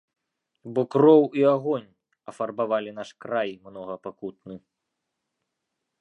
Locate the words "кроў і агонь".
0.95-1.85